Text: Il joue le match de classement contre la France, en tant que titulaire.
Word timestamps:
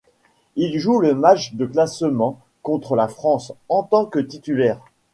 Il 0.55 0.79
joue 0.79 0.97
le 0.99 1.13
match 1.13 1.53
de 1.53 1.63
classement 1.67 2.39
contre 2.63 2.95
la 2.95 3.07
France, 3.07 3.53
en 3.69 3.83
tant 3.83 4.07
que 4.07 4.17
titulaire. 4.17 4.79